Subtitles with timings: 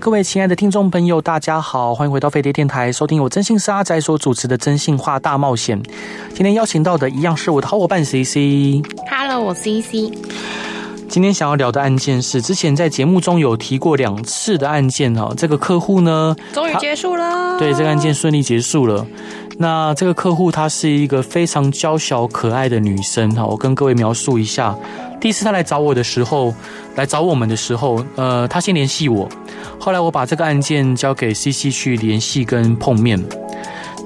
[0.00, 5.78] 各位亲爱的听众朋友，大家好，欢迎回到飞碟电台，收听我真心是阿仔所主持的《真心话大冒险》。
[6.34, 8.82] 今天邀请到的一样是我的好伙伴 CC。
[9.10, 10.10] Hello，我是 CC。
[11.06, 17.58] 今天想要聊的案件是之前在节目中有提过两次的案件哦，这个客户呢，终于结束了。
[17.58, 19.06] 对，这个案件顺利结束了。
[19.62, 24.74] 那这个客户她是一个非常娇小可爱的女生哈，我跟各位描述一下。
[25.20, 26.54] 第一次她来找我的时候，
[26.94, 29.28] 来找我们的时候，呃，她先联系我。
[29.78, 33.22] 后来我把这个案件交给 CC 去联系跟碰面。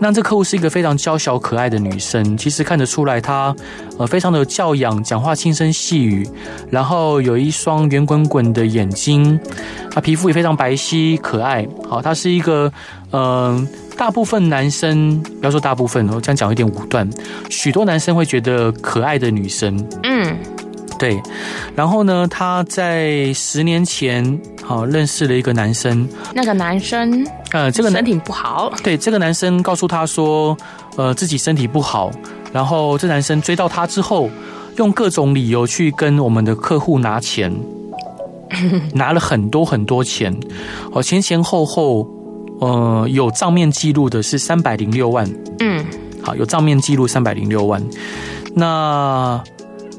[0.01, 3.55] 那这客户是一个非常娇小可爱的女生，其实看得出来她
[3.99, 6.29] 呃非常的有教养，讲话轻声细语，
[6.71, 9.39] 然后有一双圆滚滚的眼睛，
[9.91, 11.67] 她皮肤也非常白皙可爱。
[11.89, 12.71] 好，她是一个
[13.13, 17.09] 嗯、大部分男生不要说大部分哦，这样讲有点武断，
[17.49, 19.77] 许多男生会觉得可爱的女生。
[20.03, 20.37] 嗯。
[20.99, 21.21] 对，
[21.75, 26.09] 然后呢，他在十年前好认识了一个男生。
[26.33, 28.73] 那个男生，呃，这个身体不好。
[28.83, 30.57] 对，这个男生告诉他说，
[30.97, 32.11] 呃，自己身体不好。
[32.53, 34.31] 然后这男生追到他之后，
[34.77, 37.53] 用各种理由去跟我们的客户拿钱，
[38.95, 40.35] 拿了很多很多钱。
[40.93, 42.09] 哦，前前后后，
[42.61, 45.29] 呃，有账面记录的是三百零六万。
[45.59, 45.85] 嗯，
[46.23, 47.83] 好，有账面记录三百零六万。
[48.55, 49.43] 那。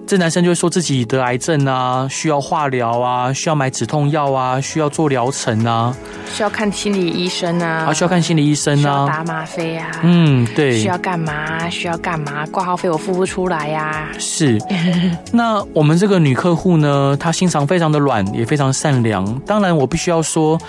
[0.07, 5.95] 这男生就会说自己得癌症啊，需要化疗啊，需要买止痛药啊，需要做疗程啊，
[6.31, 11.67] 需要看心理医生啊，啊，需要看心理医生啊，需要打吗啡啊，嗯，对，需要干嘛？
[11.69, 12.45] 需要干嘛？
[12.47, 14.07] 挂号费我付不出来呀。
[14.19, 14.59] 是，
[15.33, 19.25] 那我们这个女客户呢，她心肠非常的软，也非常善良。
[19.45, 20.59] 当然，我必须要说，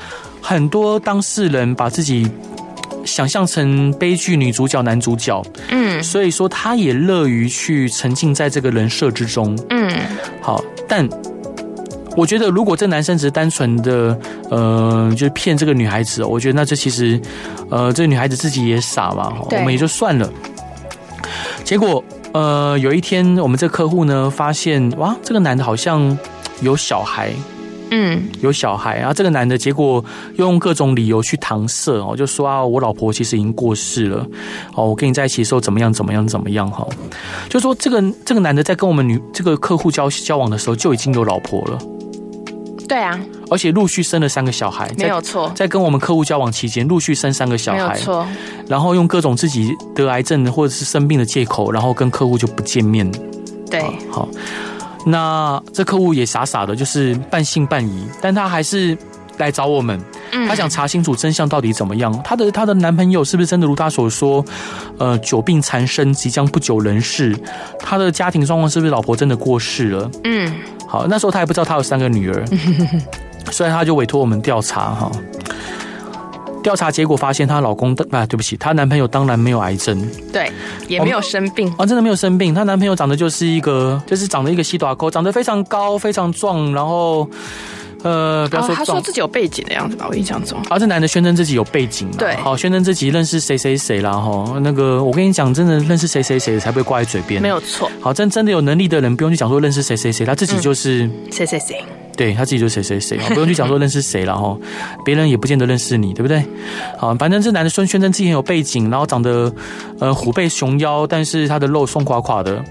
[0.41, 2.27] 很多当事人把自己。
[3.05, 9.91] 想象成悲剧女主角、男主角，嗯，所以说他也乐于去沉浸在这个人设之中，嗯，
[10.41, 11.09] 好，但
[12.17, 14.19] 我觉得如果这男生只是单纯的，
[14.51, 17.21] 呃，就是骗这个女孩子，我觉得那这其实，
[17.71, 20.31] 呃，这个女孩子自己也傻嘛，我们也就算了。
[21.63, 22.03] 结果，
[22.33, 26.17] 呃，有一天我们这客户呢发现，哇，这个男的好像
[26.61, 27.33] 有小孩。
[27.91, 30.05] 嗯，有小孩，然后这个男的结果
[30.37, 34.27] 用各种理由去搪塞哦，就说啊，我老婆其实已经过世了，
[34.75, 36.87] 哦，我跟你在一起的时候怎么样怎么样怎么样哈，
[37.49, 41.79] 就说这个这个男的在跟我们女这个客户交交往的时候就已经有老婆了，
[42.89, 43.19] 对啊，
[43.51, 48.27] 而且陆续生了三个小孩，没有错，在跟我们客户交往期间陆续生三个小孩，没有错，
[48.67, 53.09] 然后用各种自己得癌症或者是生病的借口，然后跟客户就不见面，
[53.71, 53.81] 对，
[54.11, 54.29] 好。
[55.09, 58.99] 那这客户也傻傻的，就是半信半疑，但他还是
[59.39, 60.01] 来找我们，
[60.49, 62.13] 他想查清楚真相到底怎么样。
[62.25, 64.45] 她的她的男朋友是不是真的如他所说，
[64.99, 67.37] 呃，久病缠身，即将不久人世？
[67.79, 70.11] 他的家庭状况是不是老婆真的过世了？
[70.25, 70.53] 嗯，
[70.89, 72.45] 好，那时候他还不知道他有三个女儿，
[73.53, 75.13] 所以他就委托我们调查哈。
[76.67, 79.97] 调查结果发现，她老公的啊，对不起，她男朋友当然没有癌症，
[80.33, 80.51] 对，
[80.89, 82.53] 也没有生病啊，真的没有生病。
[82.53, 87.31] 她男朋友长得就是一个，就是长得一个西大哥，长得非常高，非常壮，然后
[88.03, 90.59] 呃，不要说壮，他说自己有背景的样子吧，我印象中。
[90.69, 94.11] 啊，这男的宣称自己有背景，对，好，宣称自己认识谁谁谁啦。
[94.11, 94.59] 哈。
[94.61, 97.89] 那个，我跟你讲，真的认识谁谁谁才不会挂在嘴边，没有错。
[98.01, 101.85] 好，真真的有能力的人，不用去讲说认识谁谁谁，他自己就是谁谁谁。
[102.17, 104.57] 对，他自己就是谁谁谁，不用去讲说认识谁了哈，
[105.05, 106.43] 别人也不见得认识你，对不对？
[106.97, 109.53] 好，反正这男的孙宣称自己很有背景，然后长得
[110.01, 112.65] 呃虎背熊腰，但是他的肉松垮垮的，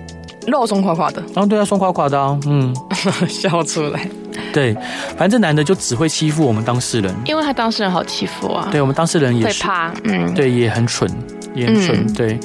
[0.47, 2.75] 肉松垮垮的，然后对他松垮垮的啊，嗯，
[3.29, 4.09] 笑出来。
[4.51, 4.73] 对，
[5.17, 8.67] 反正这男的就只会欺负我们当事人，因为他当事人好欺负啊。
[8.72, 11.09] 对，我们当事人也是会怕，嗯，对，也很蠢。
[11.55, 12.39] 严蠢，嗯、对。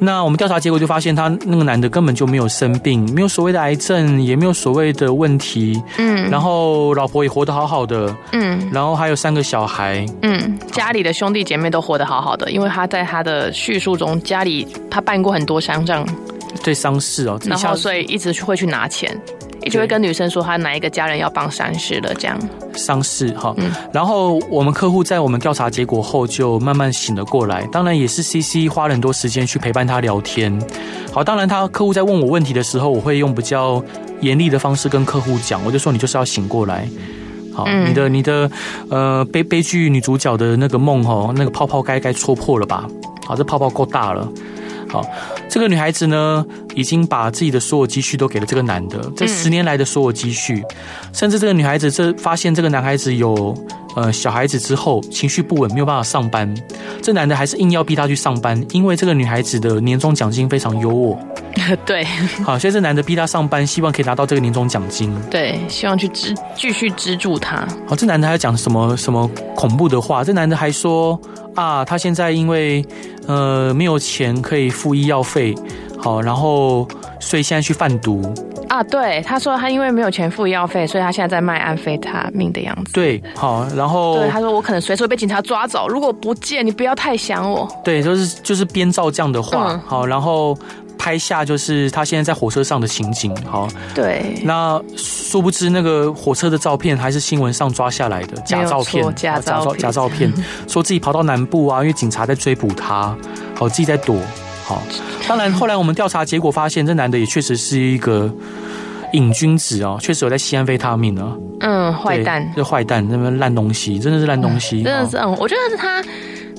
[0.00, 5.80] 那我们调查结果就发现，他那个男的根本就没有生病，没有所谓的癌症，也没有所谓的问题。
[5.98, 6.28] 嗯。
[6.30, 8.14] 然后老婆也活得好好的。
[8.32, 8.70] 嗯。
[8.72, 10.04] 然后还有三个小孩。
[10.22, 10.58] 嗯。
[10.72, 16.06] 家里的兄弟姐妹都活得好好的，因为他在他的叙述中，家里他办过很多丧葬，
[16.62, 17.38] 对丧事哦。
[17.44, 19.16] 然后所以一直会去拿钱。
[19.70, 22.38] 就会跟女生说他哪一个家人要办丧事了，这样
[22.74, 23.54] 丧事哈。
[23.56, 30.56] 嗯，然后我们客户在我们调查结果后就慢慢醒了过来，当然也是 CC 花了很多时间去陪伴他聊天。
[31.12, 33.82] 好，当然他客户在问我问题的时候，我会用比较
[34.20, 36.88] 严厉的方式跟客户讲，我就说你就是要醒过来。
[37.52, 38.50] 好，嗯、你的你的
[38.90, 42.86] 呃悲悲剧女主角的那个梦哈，那个泡泡该该戳破了吧？
[43.24, 44.28] 好，这泡泡够大了。
[44.94, 45.04] 好，
[45.48, 46.46] 这个女孩子呢，
[46.76, 50.76] 已经把自己的所有积蓄都给了这个男的，这十年来的所有积蓄，嗯、
[51.12, 53.52] 甚至这个女孩子这发现这个男孩子有
[53.96, 56.54] 呃小孩子之后，情绪不稳，没有办法上班，
[57.02, 61.18] 这男的还是硬要逼她去上班，因为这个女孩子的年终奖金非常优渥。
[61.86, 62.04] 对，
[62.44, 65.14] 好，所以这男的逼他上班，希望可以拿到这个年终奖金。
[65.30, 67.66] 对，希望去支继续资助他。
[67.86, 70.22] 好，这男的还讲什么什么恐怖的话？
[70.22, 71.18] 这男的还说
[71.54, 72.84] 啊，他现在因为
[73.26, 75.54] 呃没有钱可以付医药费，
[75.98, 76.86] 好，然后
[77.20, 78.22] 所以现在去贩毒。
[78.68, 82.92] 啊，对，他说他因为没有钱付医药费，所以他现在在卖安非他命的样子。
[82.92, 87.68] 对，好，然后对他说我可能随时会被警察抓走，如果不见你不要太想我。
[87.84, 90.58] 对，就是就是编造这样的话，嗯、好，然后。
[90.98, 94.40] 拍下就是他现在在火车上的情景，好，对。
[94.44, 100.32] 那殊不知那个火车的照片还是新闻上抓下来的假照片，假照片，假照片，
[100.66, 103.16] 说自己跑到南部啊，因为警察在追捕他，
[103.54, 104.16] 好，自己在躲，
[104.64, 104.82] 好。
[105.28, 108.32] 当然后来我们调查结果发现，这男的也确实是一个
[109.12, 111.32] 瘾君子哦，确实有在吸安非他命啊。
[111.60, 116.02] 嗯，坏蛋，这坏蛋，那么烂东西，真的是烂东西，真的是，嗯，我觉得是他。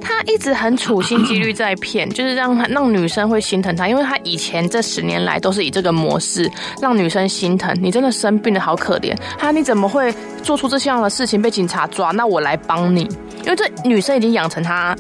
[0.08, 6.50] 他一直很处心积虑在骗， 就是让他让女生会心疼他，因为他以前这十年来都是以这个模式
[6.80, 7.76] 让女生心疼。
[7.82, 9.18] 你真的生病的，好可怜。
[9.38, 10.14] 他你怎么会
[10.44, 12.12] 做出这样的事情被警察抓？
[12.12, 13.02] 那我来帮你，
[13.44, 14.96] 因为这女生已经养成他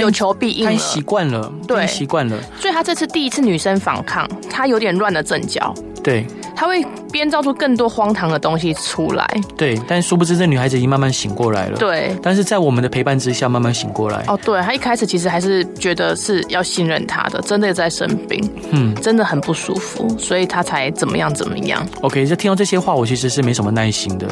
[0.00, 2.36] 有求必应了，习惯了，对，习惯了。
[2.58, 5.72] 所以他这次第一次女生反抗，他有点乱了阵脚。
[6.02, 6.26] 对。
[6.54, 14.24] 他会编造出更多荒唐的东西出来，对，但殊不知这女孩子已经慢慢醒过来了，对，但是在我们的陪伴之下慢慢醒过来。
[14.28, 21.86] 哦，对，她一开始其实还是觉得是要信任他的，真的在生病，嗯，真的很不舒服，所以他才怎么样怎么样。
[22.02, 24.26] OK，就听到这些话，我其实是没什么耐心的。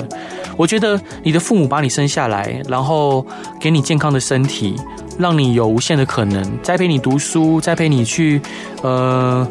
[0.56, 3.24] 我觉得你的父母把你生下来，然后
[3.60, 4.76] 给你健康的身体，
[5.18, 8.40] 让你有无限的可能，栽培你读书，栽培你去，
[8.82, 9.46] 呃。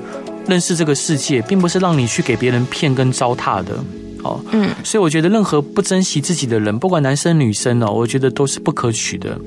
[0.47, 3.75] 认识这个世界，并不是让你去给别人骗跟糟蹋的，
[4.23, 9.39] 哦，嗯，所以我觉得任何不珍惜自己的人，不管男生女生哦，我觉得都是不可取的。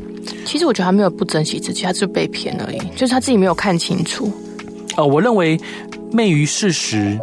[0.44, 4.32] 其实我觉得他没有不珍惜自己，他是被骗而已，就是他自己没有看清楚。
[4.96, 5.60] 哦，我认为
[6.12, 7.18] 昧于事实，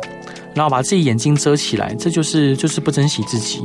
[0.54, 3.62] 然后把自己眼睛遮起来，这就是就是不珍惜自己。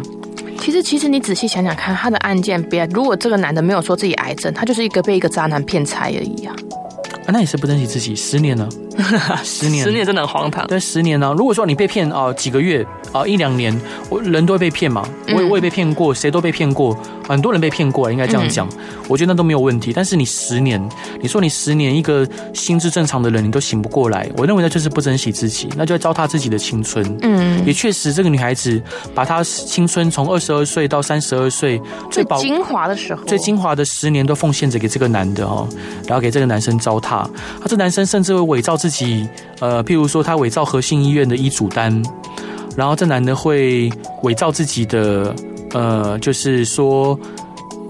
[0.59, 6.57] 其实，其实你仔细想想看，他的案件，别如果这个男的没有说自己癌症，他就是一个被一个渣男骗财而已啊。
[7.27, 8.17] 啊，那也是不珍惜自己。
[8.17, 8.69] 十年了，
[9.45, 10.67] 十年，十年真的很荒唐。
[10.67, 11.35] 对，十年呢、啊。
[11.37, 12.83] 如果说你被骗啊、呃，几个月
[13.13, 13.79] 啊、呃，一两年，
[14.09, 15.07] 我人都会被骗嘛。
[15.29, 16.97] 我也我也被骗过，谁都被骗过，
[17.29, 18.69] 很多人被骗过，应该这样讲。
[18.69, 18.79] 嗯、
[19.09, 19.93] 我觉得那都没有问题。
[19.93, 20.83] 但是你十年，
[21.21, 27.05] 你说你十年一个心智正常的人，你都醒不过来，我认为那就是不珍惜自己，那就会糟蹋自己的青春。
[27.23, 28.81] 嗯，也确实，这个女孩子
[29.15, 35.69] 把她青春从二十二岁到三十二岁最精华的时候，最精华的十年都奉献着给这个男的哦，
[36.07, 37.17] 然后给这个男生糟蹋。
[37.17, 37.31] 啊，
[37.67, 39.29] 这男生甚至会伪造自己，
[39.61, 42.03] 呃，譬如说他伪造和信医院的医嘱单，
[42.77, 43.91] 然后这男的会
[44.23, 45.35] 伪造自己的，
[45.73, 47.19] 呃，就是说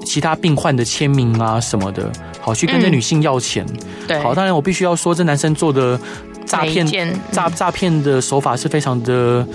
[0.05, 2.11] 其他病患的签名啊什么的，
[2.41, 3.65] 好去跟这女性要钱。
[3.69, 3.79] 嗯、
[4.09, 5.99] 对，好，当然我必须要说，这男生做的
[6.45, 6.87] 诈骗
[7.31, 9.47] 诈诈骗的手法是非常的。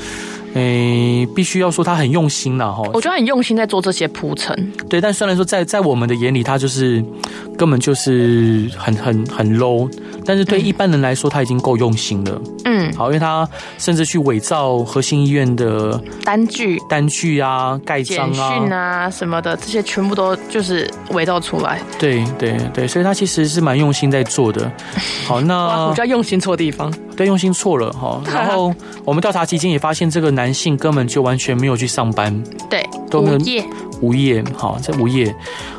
[0.53, 2.83] 诶、欸，必须要说他很用心了哈。
[2.93, 4.71] 我觉得很用心在做这些铺陈。
[4.89, 7.03] 对，但虽然说在在我们的眼里，他就是
[7.57, 9.89] 根本就是很很很 low，
[10.25, 12.41] 但是对一般人来说，他已经够用心了。
[12.65, 13.47] 嗯，好，因为他
[13.77, 21.79] 甚至去伪造核心医院的单据、单据啊、盖章啊、简讯啊什么的，这些全部都就是伪造出来。
[21.97, 24.69] 对对对，所以他其实是蛮用心在做的。
[25.25, 26.91] 好，那我叫用心错地方。
[27.21, 28.19] 对，用心错了哈。
[28.25, 28.73] 然后
[29.05, 33.65] 我们调查期间也发现，这个男性根本就完全没有去上班，对，都没有无业，
[34.01, 35.35] 无业，哈，在无业。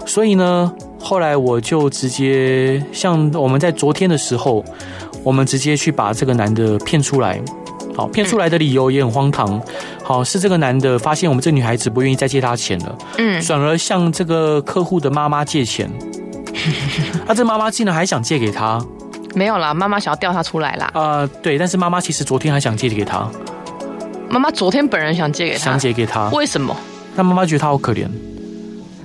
[0.07, 4.65] 所以呢，后来我就直接像我们在昨天的时候，
[5.25, 7.41] 我们直接去把这个男的骗出来。
[7.97, 9.61] 好，骗出来的理由也很荒唐。
[10.05, 15.91] 好，是这个男的发现我们这女孩子不愿意再借他钱了，嗯，转而向这个客户的妈妈借钱。
[17.27, 18.81] 啊这妈妈竟然还想借给他。
[19.35, 20.91] 没有啦，妈妈想要调他出来啦。
[20.95, 23.29] 呃，对，但是妈妈其实昨天还想借给他。
[24.29, 26.75] 妈妈昨天本人想借给他，想借给他，为什么？
[27.15, 28.07] 那妈妈觉得他好可怜。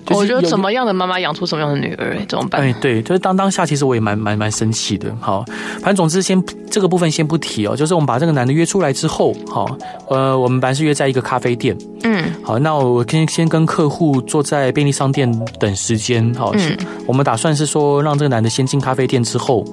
[0.09, 2.61] 我觉得什么样的妈妈养出什么样的女儿，怎么办？
[2.61, 5.13] 哎，对，就是当当下，其实我也蛮蛮蛮生气的。
[5.19, 5.43] 好，
[5.81, 6.41] 反正总之先
[6.71, 7.75] 这个部分先不提哦。
[7.75, 9.67] 就是我们把这个男的约出来之后，好，
[10.09, 15.29] 呃，我们本来是约在一个咖啡店，嗯，好，那我先先跟客户坐在便利商店
[15.59, 19.65] 等时间，好，嗯，我们打算是说让这个男的先进咖啡店之后。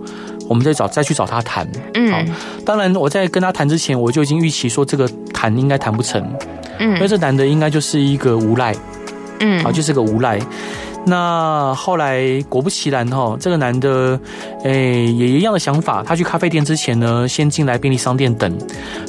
[0.48, 2.34] 我们再找再去找他谈，嗯，好，
[2.64, 6.22] 当然我在跟他谈之前，我就已经预期说这个谈应该谈不成，
[6.78, 8.74] 嗯，因为这男的应该就是一个无赖，
[9.40, 10.38] 嗯，好，就是个无赖。
[11.06, 14.18] 那后来果不其然哈，这个男的，
[14.62, 16.02] 诶，也一样的想法。
[16.02, 18.50] 他去咖啡店之前呢，先进来便利商店等。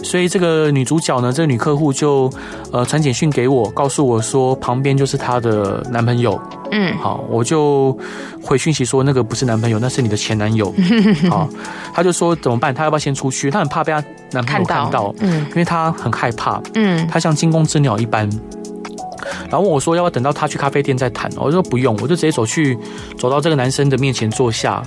[0.04, 2.30] 所以这个女主角呢，这个女客户就
[2.74, 6.38] 呃传简讯给我，告诉我说旁边就是她的男朋友。
[6.74, 7.98] 嗯，好，我就
[8.44, 10.74] 回讯息说那个不是男朋友，那是你的前男友。
[11.32, 11.48] 好，
[11.94, 12.76] 他就说怎么办？
[12.76, 13.50] 他要不要先出去？
[13.50, 14.04] 他很怕被他
[14.34, 16.62] 男朋友看到，看到嗯，因为他很害怕。
[16.74, 18.30] 嗯，他像惊弓之鸟一般。
[19.50, 22.78] 然后问我说：“要不要等到他去咖啡店再谈？”我就说：“不用，我就直接走去，
[23.18, 24.84] 走到这个男生的面前坐下。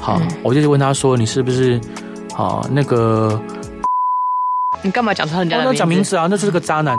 [0.00, 1.80] 好，嗯、我就问他说：‘你是不是
[2.36, 2.66] 啊？
[2.70, 3.40] 那个？
[4.82, 5.78] 你干嘛讲出人家的名字？
[5.78, 6.26] 讲名字啊？
[6.30, 6.96] 那就是个渣男。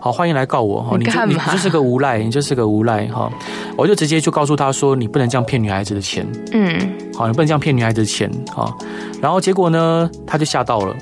[0.00, 0.96] 好，欢迎来告我哈！
[0.98, 3.30] 你就你就是个无赖，你就是个无赖哈！
[3.76, 6.78] 我就直接就告诉他说：‘你不能这样骗女孩子的钱。’嗯，
[7.14, 8.72] 好，你不能这样骗女孩子的钱啊！
[9.20, 10.94] 然后结果呢，他就吓到了。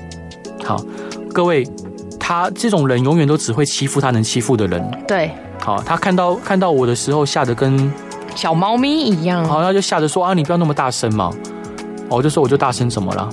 [0.65, 0.83] 好，
[1.33, 1.67] 各位。”
[2.29, 4.85] 他这种人永远都只会欺负他能欺负的人。
[5.07, 5.31] 对，
[5.61, 7.93] 好，他看到看到我的时候吓得跟
[8.35, 9.45] 小猫咪一样。
[9.45, 11.33] 好，他就吓得说啊，你不要那么大声嘛。
[12.09, 13.29] 我就说我就大声怎么了？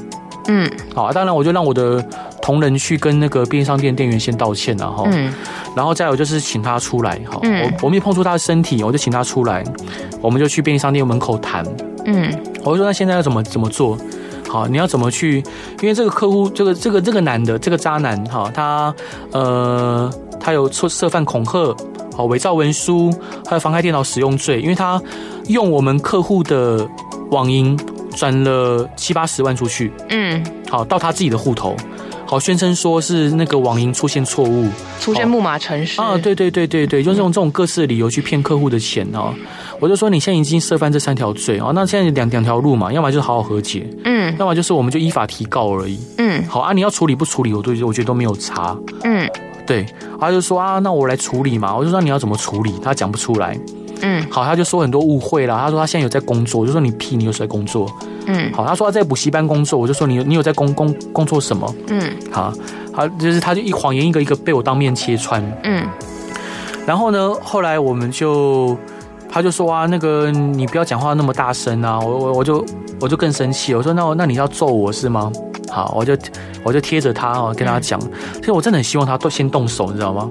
[0.47, 2.05] 嗯，好，当然我就让我的
[2.39, 5.05] 同仁去跟那个便利商店店员先道歉了哈。
[5.07, 5.33] 嗯，
[5.75, 7.39] 然后再有就是请他出来哈。
[7.41, 9.63] 嗯，我我没碰触他的身体，我就请他出来，
[10.21, 11.65] 我们就去便利商店门口谈。
[12.05, 12.31] 嗯，
[12.63, 13.97] 我就说那现在要怎么怎么做？
[14.53, 15.43] 好，你要怎么去？
[15.81, 18.93] 因为这个客户，这个这个这个男的，这个渣男，哈，他
[19.31, 20.07] 呃，
[20.39, 21.75] 他有涉涉犯恐吓，
[22.15, 23.11] 好，伪造文书，
[23.47, 24.61] 还有妨害电脑使用罪。
[24.61, 25.01] 因为他
[25.47, 26.87] 用我们客户的
[27.31, 27.75] 网银
[28.15, 31.75] 转了七八十万出去，嗯，好，到他自己的户头，
[32.25, 34.67] 好，宣称说是那个网银出现错误，
[34.99, 39.33] 出现木马程式啊，对对对对对，就是用这种各式的理由去骗客户的钱哦。
[39.79, 49.29] 我就说你现在已经涉犯这三条罪哦，那现在两两条路嘛，要么就是好好和解，嗯，要么就是我们就依法提告而已，嗯，好啊，你要处理不处理，我都我觉得都没有差，嗯，
[49.67, 49.85] 对，
[50.19, 53.59] 他就说啊，那我来处理嘛，我就说你要怎么处理，他讲不出来，
[54.03, 57.91] 嗯，好，他就说很多误会啦，他说他现在有在工作，我就说你屁，你有在工作，
[58.27, 62.53] 嗯，好，他说他在补习班工作，我就说你你有在工工工作什么，嗯，好，
[62.91, 65.87] 好就是他就一谎言一个一个被我当面切穿，嗯，
[66.85, 68.77] 然后呢，后来我们就。
[69.35, 71.99] 他就说啊，那个你不要讲话那么大声啊！
[71.99, 72.63] 我我我就
[73.01, 75.31] 我就更生气，我说那那你要揍我是吗？
[75.73, 76.15] 好，我就
[76.63, 77.99] 我就贴着他哦，跟他讲，
[78.35, 80.29] 其实我真的很希望他都先动手，你知道吗？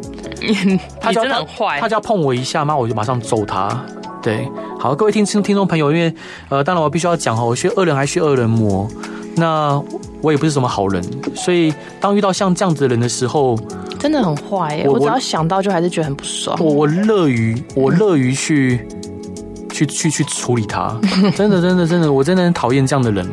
[1.01, 3.85] 他真的很坏，他只要碰我一下，嘛我就马上揍他。
[4.23, 6.15] 对，好，各位听听听众朋友，因为
[6.49, 8.89] 呃，当然我必须要讲哈，我学恶人还学恶人魔，
[9.35, 9.83] 那
[10.21, 11.03] 我也不是什么好人，
[11.35, 13.59] 所以当遇到像这样子的人的时候。
[13.99, 14.89] 真的很坏耶！
[14.89, 16.57] 我只要想到就还是觉得很不爽。
[16.59, 20.99] 我我乐于我乐于去、嗯、去去去处理他，
[21.37, 23.25] 真的真的真的，我真的很讨厌这样的人。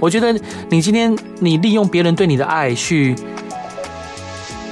[0.00, 0.38] 我觉得
[0.68, 3.14] 你今天你利用别人对你的爱去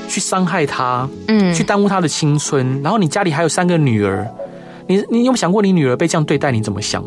[0.08, 4.26] 去伤害他，嗯，去耽误他的青春，然后你家里还有三个女儿，
[4.86, 7.04] 你你有没有想过你女儿被这样对待你怎么想？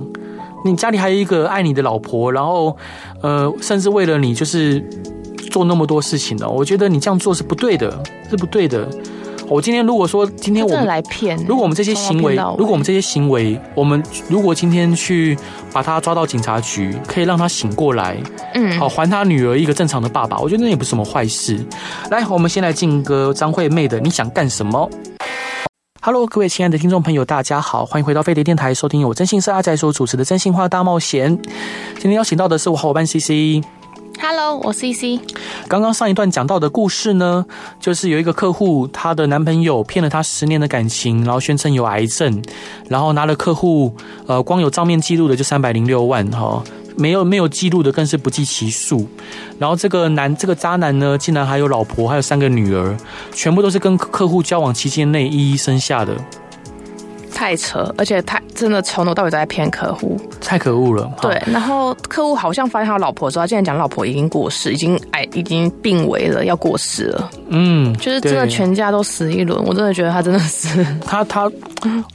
[0.65, 2.75] 你家里还有一个爱你的老婆，然后
[3.21, 4.83] 呃，甚至为了你就是。
[5.49, 8.87] 做那么多事情呢，我觉得你这样做是不对的，是不对的。
[9.49, 15.37] 我今天如果说今天我们来骗，如果我们这些行为，如果我们这些行为，我们如果今天去
[15.71, 18.17] 把他抓到警察局，可以让他醒过来，
[18.55, 21.65] 嗯，好还他女儿一个正常的爸爸，我觉得那也不是什么坏事。
[22.11, 24.89] 来，我们先来进歌张惠妹的《你想干什么》。
[26.01, 31.37] Hello，各位亲爱的听众朋友，大家好，欢迎回到飞碟电台，收听由我真心是阿仔所主持的《真心话大冒险》。
[31.95, 33.63] 今天邀请到的是我好伙伴 CC。
[34.29, 35.21] Hello，我 CC。
[35.69, 37.45] 刚刚上一段讲到的故事呢，
[37.79, 42.43] 就是有一个客户，她的男朋友骗了她十年的感情，然后宣称有癌症，
[42.89, 46.61] 然后拿了客户，呃，光有账面记录的就三百零六万哈，
[46.97, 49.07] 没有没有记录的更是不计其数。
[49.57, 52.97] 然后这个男这个渣男呢，竟然还有老婆，还有三个女儿，
[53.31, 56.13] 全部都是跟客户交往期间内一一生下的。
[57.37, 61.07] 太扯，而且他真的从头到尾都在骗客户，太可恶了。
[61.21, 67.29] 对，然后客户好像发现他老婆的时候，他竟然讲老婆已经过世，已经哎已经病危了，要过世了。
[67.49, 71.47] 嗯，就是真的全家都死一轮，我真的觉得他真的是 他他，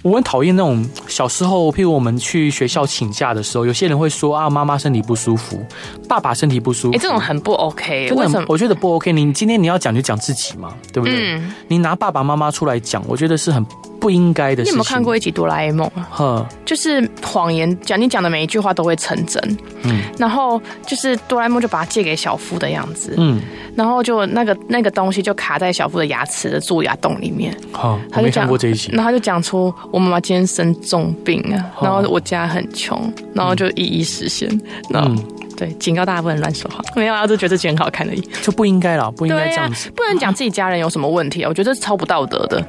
[0.02, 5.64] 我很讨厌那种小时候，譬如我们去学校请假的时候，有些人会说啊，妈妈身体不舒服，
[6.08, 9.12] 爸爸身体不舒服，哎，这种很不 OK，为什么，我觉得不 OK。
[9.12, 11.36] 你今天你要讲就讲自己嘛，对不对？
[11.36, 13.64] 嗯，你拿爸爸妈妈出来讲，我觉得是很。
[14.02, 14.64] 不应该的事情。
[14.64, 16.08] 你有没有看过一集《哆啦 A 梦》啊？
[16.10, 19.40] 哈，就是谎言讲，你讲的每一句话都会成真。
[19.84, 23.14] 嗯，然后就是哆啦 A 梦就把它借给小夫的样子。
[23.16, 23.40] 嗯，
[23.76, 27.56] 然后就那个那个东西就卡在小夫的牙齿的蛀牙洞里面。
[27.70, 28.90] 好，他就讲过这一集。
[28.92, 33.00] 然后他就讲出我妈妈今天生重病啊，然后我家很穷，
[33.32, 34.48] 然后就一一实现。
[34.90, 35.22] 然后
[35.56, 36.82] 对，警告大家不能乱说话。
[36.96, 38.20] 没有啊，就觉得这集很好看而已。
[38.42, 39.88] 就不应该啦，不应该这样子。
[39.92, 42.60] 不能讲自己家人有什么问题啊，我觉得这是超不道德的。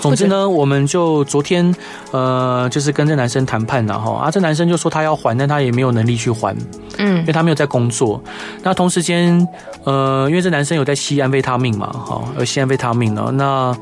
[0.00, 1.74] 总之呢，我们就昨天
[2.12, 6.56] 呃，就是跟这男生谈判了哈啊，这男生就说他要还，但他也没有能力去还，
[6.98, 8.22] 嗯，因为他没有在工作。
[8.62, 9.46] 那同时间
[9.84, 13.76] 呃，因为这男生有在吸安非他命嘛，哈，而吸安非他命呢，那。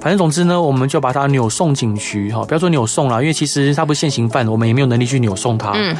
[0.00, 5.72] 反正总之呢，我们就把他扭送警局哈，不要说扭送了，因为其实他不是现行犯，我们也没有能力去扭送他。
[5.74, 5.96] 嗯，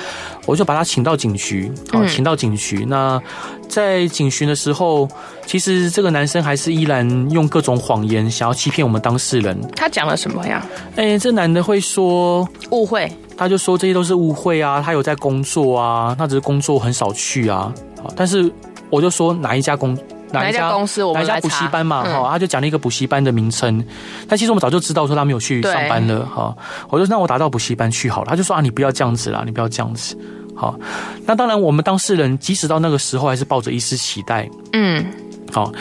[0.46, 2.84] 我就把他请到警局，好，请到警局。
[2.88, 3.20] 那
[3.68, 5.08] 在警询的时候，
[5.46, 9.58] 其实这个男生还是依然用各种谎言想要欺骗我们当事人。
[9.76, 10.66] 他讲了什么呀？
[10.96, 17.72] 哎，这男的会说误会，他就说这些都是误会啊，他有在工作啊，他只是工作很少去啊。
[18.16, 18.50] 但是
[18.90, 19.96] 我就说哪一家公。
[20.30, 21.02] 哪一家公司？
[21.14, 23.82] 哪一家补习班嘛，哈、嗯，他就讲了一个补习班的名称。
[24.28, 26.54] 但其实我们早就知道说他没有去上班了，哈。
[26.90, 28.26] 我就说那我打到补习班去好了。
[28.28, 30.14] 他就说啊，你不要这样子啦，你不要这样子。
[30.58, 30.74] 好，
[31.24, 34.48] 那当然我们当事人即使到那个时候还是抱着一丝期待。
[34.72, 35.06] 嗯，
[35.52, 35.72] 好，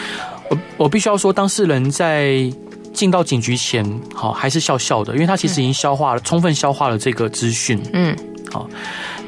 [0.50, 2.48] 我我必须要说，当事人在
[2.94, 7.82] 进到警局前，好还是笑笑的，因为他其实已经消化了，嗯、充分消化了这个资讯。
[7.94, 8.16] 嗯，
[8.52, 8.70] 好，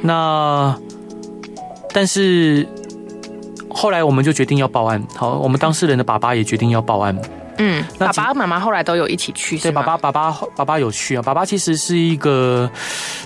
[0.01, 0.77] 那
[1.91, 2.67] 但是。
[3.71, 7.15] 后来我们就决定要报案，好，我们当事人的爸爸也决定要报案。
[7.59, 11.21] 嗯，那爸爸妈妈后来都有一起去，对，爸爸爸爸爸爸有去啊。
[11.21, 12.69] 爸爸其实是一个，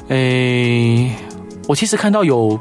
[0.10, 1.16] 诶、欸，
[1.68, 2.60] 我其实看到有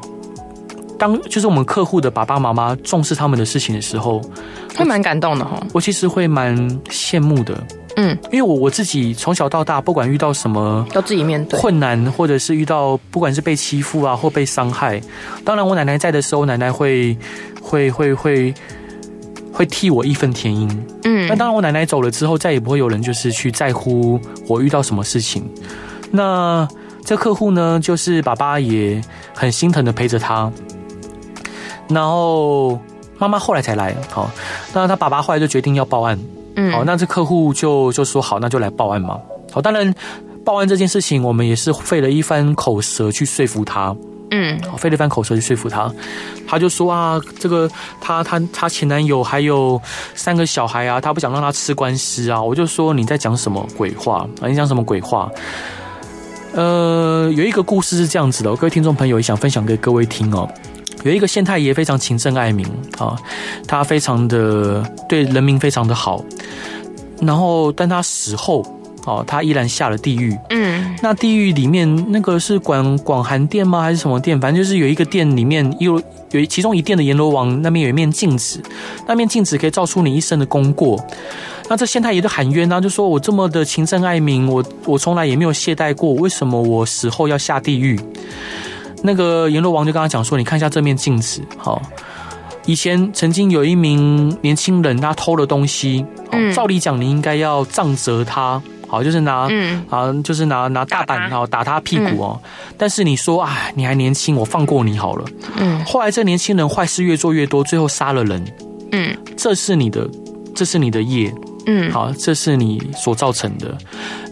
[0.99, 4.23] 当就是我们客户的爸爸妈妈重视他们的事情的时候，
[4.76, 5.61] 会蛮感动的哈。
[5.73, 6.56] 我其实会蛮
[6.88, 7.61] 羡慕的。
[7.97, 14.99] 嗯，因为我我自己从小到大，不管遇到什么，都自己面对困难，或者是遇到不管是被欺负啊，或被伤害，
[15.44, 17.14] 当然我奶奶在的时候，奶奶会
[17.61, 18.54] 会会会
[19.52, 20.87] 会替我义愤填膺。
[21.04, 24.18] 嗯，那当然我奶奶走了之后，再也不会有人就是去在乎
[24.49, 25.44] 我遇到什么事情。
[26.11, 26.66] 那
[27.04, 29.00] 这客户呢，就是爸爸也
[29.35, 30.50] 很心疼的陪着他，
[31.88, 32.78] 然后
[33.18, 33.94] 妈妈后来才来。
[34.11, 34.30] 好，
[34.73, 36.18] 那他爸爸后来就决定要报案。
[36.56, 39.18] 嗯，好，那这客户就就说好，那就来报案嘛。
[39.50, 39.92] 好，当然
[40.44, 43.94] 报案这件事情，我们也是费了一番口舌去说服他。
[44.30, 45.92] 嗯，费了一番口舌去说服他。
[46.47, 47.68] 他就说啊，这个
[48.00, 49.80] 他他他前男友还有
[50.15, 52.41] 三个小孩啊，他不想让他吃官司啊。
[52.41, 54.49] 我就说你在讲什么鬼话啊？
[54.49, 55.30] 你讲什么鬼话？
[56.54, 60.49] 呃，有一个故事是这样子的，各位听众朋友也想分享给各位听哦。
[61.02, 62.67] 有一个县太爷非常勤政爱民
[62.99, 63.17] 啊，
[63.67, 66.23] 他非常的对人民非常的好，
[67.21, 68.65] 然后但他死后
[69.06, 70.38] 哦，他依然下了地狱。
[70.50, 73.80] 嗯，那地狱里面那个是广广寒殿吗？
[73.80, 74.38] 还是什么殿？
[74.41, 78.62] 反正就是有一个殿里面有有其中一殿的阎罗王那边有一面镜子，
[79.08, 81.02] 那面镜子可以照出你一生的功过。
[81.73, 87.99] 那这县太爷就喊冤啊，就说我这么的勤政爱民，我我从来也没有懈怠过，为什么我死后要下地狱？
[89.02, 91.80] 那个阎罗王就跟他讲说：“你看一下这面镜子，好，
[92.67, 102.39] 以前曾经有一名年轻人，他偷了东西，嗯，照理讲你应该要杖责他，好，就是拿，嗯，啊，就是拿拿大板，好打他屁股哦。
[102.76, 105.25] 但是你说，哎，你还年轻，我放过你好了。
[105.56, 108.45] 嗯，后来这年轻人坏事越做越多，最后杀了人。
[108.93, 110.06] 嗯，这是你的，
[110.54, 111.32] 这是你的业。”
[111.66, 113.76] 嗯，好，这是你所造成的。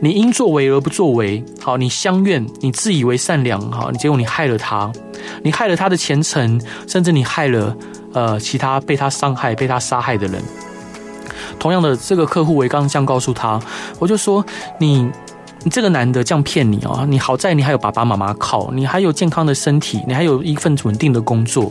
[0.01, 4.91] 你因作为而不作为，好，你相怨，你自以为善良，好，你结果你害了他，
[5.43, 7.77] 你害了他的前程，甚至你害了
[8.13, 10.43] 呃其他被他伤害、被他杀害的人。
[11.59, 13.61] 同样的，这个客户我也刚刚这样告诉他，
[13.99, 14.45] 我就说
[14.79, 15.11] 你。
[15.63, 21.71] 你这个男的这样骗你哦，你好在你还有爸爸妈妈靠，你还有健康的身体，你还有一份稳定的工作，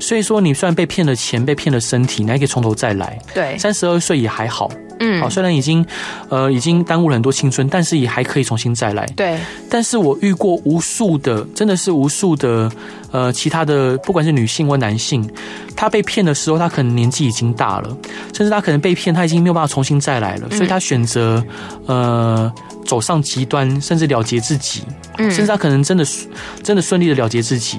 [0.00, 3.18] 所以说你虽然被骗了钱，被骗了身体，你还可以从头再来。
[3.34, 5.84] 对，三十二岁也还好，嗯，好，虽然已经
[6.28, 9.06] 呃已经耽误了很多青春，但是也还可以重新再来。
[9.16, 12.70] 对，但是我遇过无数的，真的是无数的
[13.10, 15.28] 呃其他的，不管是女性或男性，
[15.74, 17.96] 他被骗的时候，他可能年纪已经大了，
[18.32, 21.44] 甚至他可能被骗，他已经没有办法重新再来了，所以他选择
[21.86, 22.52] 呃。
[22.86, 24.82] 走上极端，甚至了结自己，
[25.18, 26.04] 嗯甚至他可能真的
[26.62, 27.78] 真的顺利的了结自己。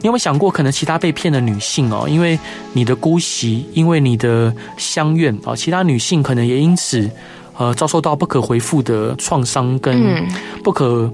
[0.00, 2.38] 你有没有想过，可能其他被骗的女性哦，因为
[2.74, 7.10] 你的姑息，因为你的相怨啊，其他女性可能也因此
[7.56, 10.26] 呃遭受到不可回复的创伤跟
[10.62, 11.10] 不可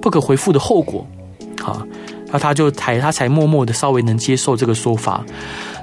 [0.00, 1.06] 不可回复的后果。
[1.60, 1.82] 好，
[2.30, 5.24] 那他就才他才默默的稍微能接受这个说法。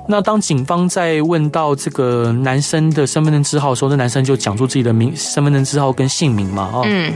[0.10, 7.14] 那当警方在问到这个男生的身份证字号的时候，那男生就讲出自己的名、身份证字号跟姓名嘛，哦，嗯，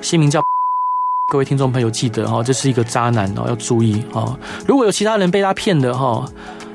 [0.00, 0.42] 姓名叫，
[1.30, 4.38] 各位听众朋友记得哈，这是一个渣男哦，要注意啊！
[4.66, 6.24] 如果有其他人被他骗的哈，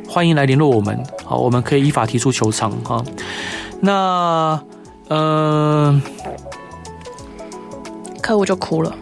[0.07, 3.03] 欢迎来联络我们，好，我们可以依法提出求偿哈。
[3.79, 4.61] 那
[5.07, 5.99] 呃，
[8.21, 8.95] 客户就哭了，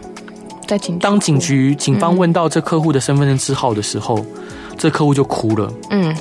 [0.65, 4.25] 在警当警局警方问到这客户的身份证字号的时候。
[4.79, 6.15] 这客户就哭了，嗯，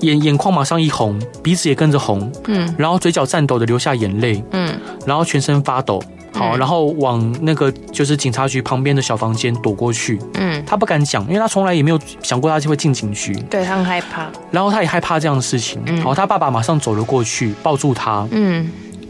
[0.00, 4.68] 眼眼眶马上一红，鼻子也跟着红，嗯，然后嘴角颤抖的流下眼泪，嗯，
[5.06, 6.02] 然后全身发抖，
[6.34, 10.18] 好，然后往那个就是警察局旁边的小房间躲过去。
[10.34, 13.32] 嗯，他不敢讲，因为他从来也没有想过他就会进警局。
[13.48, 15.80] 对，他很害怕，然后他也害怕这样的事情。
[15.86, 18.26] 嗯，好，他爸爸马上走了过去，抱住他。
[18.32, 18.68] 嗯，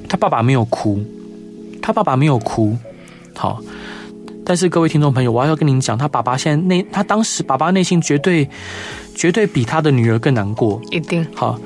[0.09, 1.02] 他爸爸没有哭，
[1.80, 2.76] 他爸爸没有哭。
[3.35, 3.61] 好，
[4.50, 8.50] 但是各位听众朋友，我要跟您讲，他爸爸现在内，他当时爸爸内心绝对
[9.14, 10.82] 绝对比他的女儿更难过。
[10.90, 11.56] 一定好。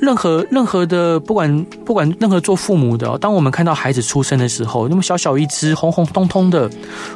[0.00, 6.68] 任何任何的，不管不管任何做父母的，当我们看到孩子出生的时候，那么小小一只，红红彤彤的，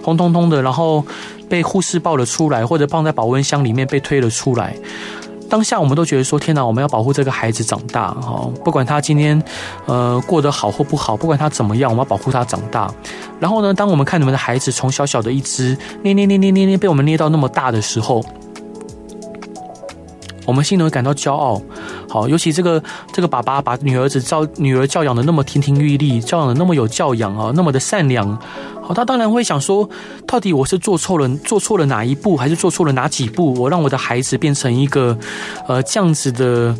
[0.04, 1.04] 红彤彤的，然后
[1.48, 4.76] 被护士抱了出来，或者放在保温箱里面被推了出来，
[5.52, 8.48] 当下我们都觉得说：天哪，我们要保护这个孩子长大哈！
[8.64, 9.38] 不管他今天
[9.84, 12.90] 呃过得好或不好，不管他怎么样，我们要保护他长大。
[13.38, 18.24] 然后呢，当我们看你们的孩子从小小的一只捏捏捏捏捏捏被我们捏到那么大的时候。
[20.52, 21.62] 我们心里会感到骄傲，
[22.06, 28.38] 好，尤其这个这个爸爸把女儿子教女儿教养的那么亭亭玉立，教养的那么有教养啊，那么的善良，
[28.82, 29.88] 好，他当然会想说，
[30.26, 35.16] 到底我是做错了做错了哪一步，还是做错了哪几步，我让我的孩子变成一个
[35.66, 36.76] 呃这样子的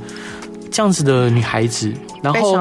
[0.71, 1.91] 这样子的女孩子，
[2.23, 2.55] 然后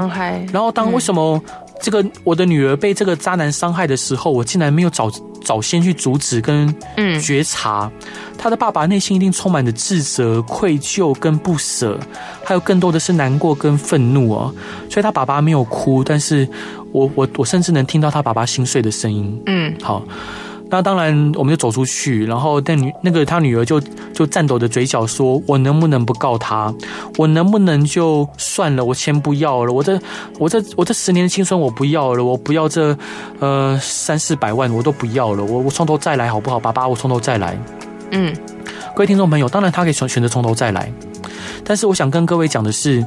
[0.53, 1.41] 然后当为什么
[1.81, 5.11] 这个我的女儿被这个渣男伤害的时候，我竟然没有早。
[5.43, 6.71] 早先去阻止跟
[7.19, 7.91] 觉察，
[8.37, 11.99] 他的爸爸内心一定充满着自责、愧疚跟不舍，
[12.43, 14.53] 还有更多的是难过跟愤怒哦。
[14.87, 16.47] 所以他爸爸没有哭，但是
[16.91, 19.41] 我我我甚至能听到他爸爸心碎的声音。
[19.47, 20.03] 嗯，好。
[20.71, 23.77] 那当然，我们就走出去，然后那女那个他女儿就
[24.13, 26.73] 就颤抖着嘴角说：“我能不能不告他？
[27.17, 28.85] 我能不能就算了？
[28.85, 29.99] 我先不要了，我这
[30.39, 32.97] 我这我这十年的青春我不要了，我不要这
[33.39, 36.57] 呃三四百万我都不要了，我我从头再来好不好？
[36.57, 37.59] 爸爸，我从头再来。”
[38.11, 38.33] 嗯，
[38.95, 40.89] 各位听众朋友，当然他可以选选择从头再来，
[41.65, 43.05] 但是我想跟各位讲的是。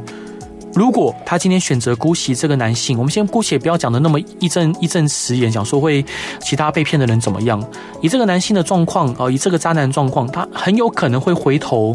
[0.74, 6.04] 如果他今天选择姑息这个男性，我们先姑且不要讲的那么义正义正辞严，讲说会
[6.40, 7.62] 其他被骗的人怎么样。
[8.00, 11.94] 以这个男性的状况，呃，以这个渣男状况，他很有可能会回头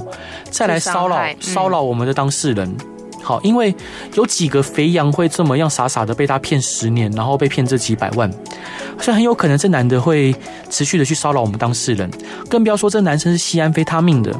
[0.50, 2.74] 再来骚扰骚扰我们的当事人。
[3.22, 3.76] 好，因为
[4.16, 8.32] 有几个肥羊会这么样傻傻的被他骗十年，然后被骗这几百万，
[8.98, 10.34] 所以很有可能这男的会
[10.70, 12.10] 持续的去骚扰我们当事人。
[12.50, 14.34] 更不要说这男生是西安非他命的。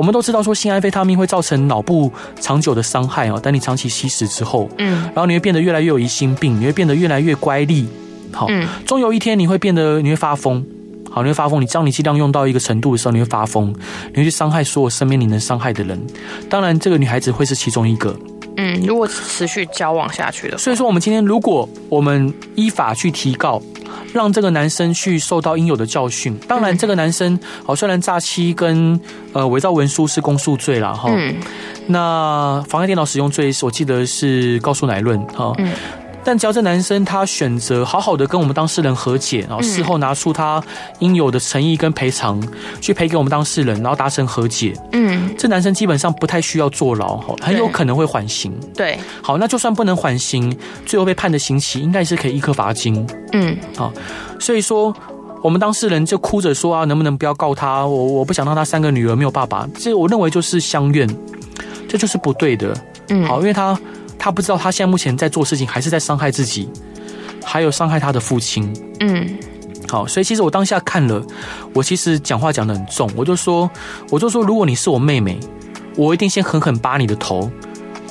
[0.00, 2.10] 我们都知道说，性安非他命会造成脑部
[2.40, 3.38] 长久的伤害哦。
[3.38, 7.84] 等你长期吸食之后，嗯，然后你会变得越来越有疑心病，你会变得越来越乖戾，
[8.32, 8.48] 好，
[8.86, 10.64] 终有一天你会变得你会发疯，
[11.10, 11.60] 好，你会发疯。
[11.60, 13.74] 你知道你剂量用到一个程度的时候，你会发疯，
[14.12, 16.00] 你会去伤害所有身边你能伤害的人。
[16.48, 18.16] 当然，这个女孩子会是其中一个。
[18.60, 23.62] 嗯，如果持续交往下去的，所以说我们今天如果我们依法去提告。
[24.12, 26.36] 让这个男生去受到应有的教训。
[26.48, 28.98] 当然，这个男生好，虽然诈欺跟
[29.32, 31.12] 呃伪造文书是公诉罪了哈。
[31.12, 31.34] 嗯。
[31.86, 35.52] 那妨碍电脑使用罪，我记得是告诉乃论哈。
[35.58, 35.70] 嗯。
[36.22, 40.62] 但只要这男生他选择好好的跟我们当事人和解，然后事后拿出他
[40.98, 42.40] 应有的诚意跟赔偿，
[42.80, 44.74] 去赔给我们当事人，然后达成和解。
[44.92, 48.52] 嗯，这男生基本上不太需要坐牢，很有可能会缓刑。
[48.74, 50.54] 对，好，那就算不能缓刑，
[50.84, 53.06] 最后被判的刑期应该是可以一颗罚金。
[53.32, 53.90] 嗯，好，
[54.38, 54.94] 所以说
[55.42, 57.86] 我们当事人就哭着说啊，能不能不要告他？
[57.86, 61.08] 我我不想让他三个女儿没有爸爸，这我认为就是相怨，
[61.88, 62.76] 这就是不对的。
[63.08, 63.78] 嗯，好，因为他。
[64.20, 66.68] 他不知道，他现在目前在做事情，还是在伤害自己，
[67.42, 68.70] 还有伤害他的父亲。
[69.00, 69.26] 嗯，
[69.88, 71.24] 好，所以其实我当下看了，
[71.72, 73.68] 我其实讲话讲的很重，我就说，
[74.10, 75.40] 我就说，如果你是我妹妹，
[75.96, 77.50] 我一定先狠狠扒你的头，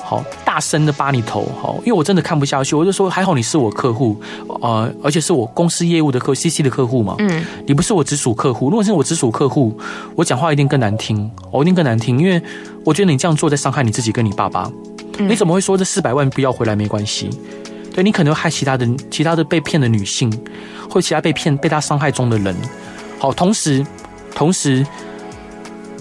[0.02, 2.74] 好，大声的扒你头，好，因为我真的看不下去。
[2.74, 4.20] 我就说，还好你是我客户，
[4.60, 7.14] 呃，而且是我公司业务的客，CC 的客户嘛。
[7.20, 9.78] 嗯，你不是我直属客户，如果是我直属客户，
[10.16, 12.42] 我讲话一定更难听，我一定更难听，因为
[12.84, 14.68] 我觉得你这样做在伤害你自己跟你爸爸。
[15.28, 17.30] 你怎么会说这四百万不要回来没关系？
[17.92, 20.32] 对，你可能会害其他的、其他的被骗的女性，
[20.88, 22.54] 或其他被骗、被他伤害中的人。
[23.18, 23.84] 好，同时，
[24.34, 24.86] 同时，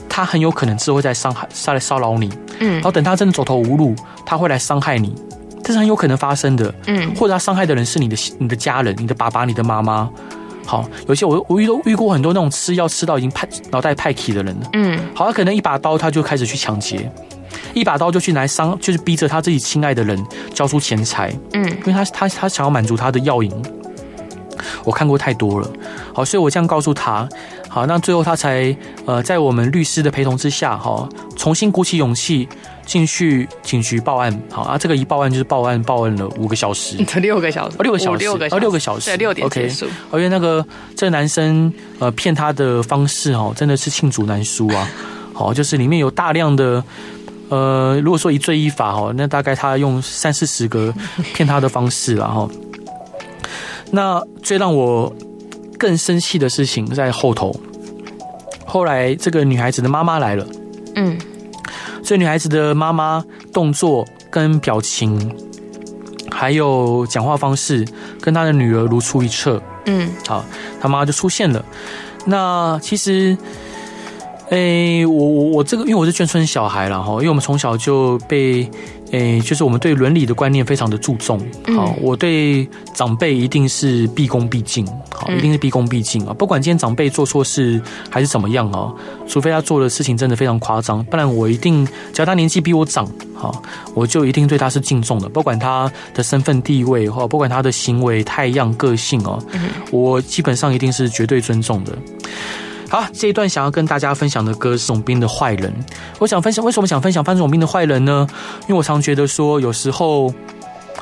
[0.08, 2.30] 他很有可能之后会在伤害、再来骚扰你。
[2.60, 5.16] 嗯，然后等他真的走投无路，他会来伤害你，
[5.64, 6.74] 这是很有可能发生的。
[6.86, 10.10] 嗯，或者他伤害的人是你的、你的家人、你的爸爸、你的妈妈。
[10.66, 14.70] 好，有些我我遇到遇过很多那种吃药吃到已经派脑袋派气的人了。
[14.74, 17.12] 嗯，好，他可能一把刀他就开始去抢劫。
[17.74, 21.34] 一把刀就去来伤，就是逼着他自己亲爱的人交出钱财。
[21.54, 23.52] 嗯，因为他他他想要满足他的药瘾。
[24.84, 25.72] 我看过太多了，
[26.14, 27.28] 好，所以我这样告诉他，
[27.70, 32.48] 好，那最后他才呃，在我们律师的陪同之下，哈，重新鼓起勇气
[32.86, 34.38] 进去警局报案。
[34.52, 39.86] 好啊，这个一报案就是报案，报案了五个小时， 六个小时，六个小时，哦，六个小时，对，六点结束。
[40.12, 44.90] 而且那个这个男生呃骗他的方式哦，真的是罄竹难书啊。
[45.34, 46.84] 好，就是里面有大量的。
[47.50, 50.94] 呃，如果说一罪一罚哈，那大概他用三四十个
[51.34, 52.48] 骗他的方式了哈。
[53.92, 55.12] 那最让我
[55.80, 57.56] 更生气的事情在后头。
[58.66, 60.46] 后来这个女孩子的妈妈来了，
[60.96, 61.18] 嗯，
[62.04, 65.36] 所以女孩子的妈妈动作跟表情，
[66.30, 67.84] 还有讲话方式，
[68.22, 69.60] 跟她的女儿如出一辙。
[69.86, 70.46] 嗯，好，
[70.80, 71.66] 她妈妈就出现了。
[72.26, 73.36] 那其实。
[74.50, 78.64] 诶、欸，我我我这个，因为我是眷村小孩了哈，因为我们从小就被，
[79.12, 81.40] 诶、欸，就是我们对伦理的观念非常的注重。
[81.76, 84.84] 好，我对长辈一定是毕恭毕敬，
[85.14, 88.92] 好，一定是毕恭毕敬啊，不管今天长辈做错事还是怎么样啊，
[89.28, 93.62] 除非他做的事情真的非常夸张，不然我一定，只要他年纪比我长，好，
[93.94, 99.40] 我就一定对他是敬重的，不管他的身份地位或不管他的行为态样个性哦，
[99.92, 101.96] 我基本上一定是绝对尊重的。
[102.90, 105.72] 好，这一段想要跟大家分享的歌是范仲兵的《坏人》。
[106.18, 108.28] 我想分享，为什么想分享范仲兵的《坏人》呢？
[108.64, 110.34] 因为我常觉得说，有时候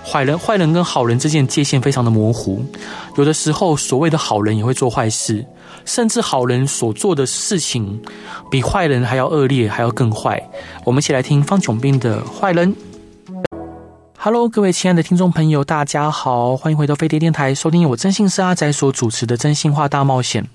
[0.05, 2.61] 坏人、坏人跟好人之间界限非常的模糊。
[3.15, 5.45] 有的时候，所谓的好人也会做坏事，
[5.85, 8.01] 甚至好人所做的事情
[8.51, 10.41] 比坏人还要恶劣，还要更坏。
[10.83, 12.75] 我们一起来听范仲兵的《坏人》。
[14.19, 20.45] Hello，各位亲爱的听众朋友，大家好，欢迎回到飞碟电台，收听我真心是阿宅所主持的《真心话大冒险》。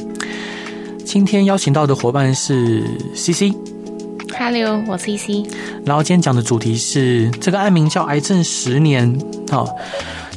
[1.04, 2.82] 今天邀请到的伙伴是
[3.14, 5.46] CC，Hello，我是 CC。
[5.84, 9.18] 然后今天讲的主题是这个案名叫“癌症十年”，
[9.52, 9.68] 哦，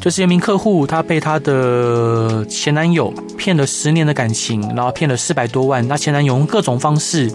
[0.01, 5.87] 就是一名客户，他被他的前男友骗了十年的感情，然后骗了四百多万。
[5.87, 7.31] 那前男友用各种方式